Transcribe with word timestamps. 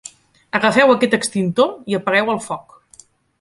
Agafeu 0.59 0.93
aquest 0.93 1.13
extintor 1.17 1.69
i 1.93 1.99
apagueu 1.99 2.33
el 2.37 2.41
foc. 2.47 2.75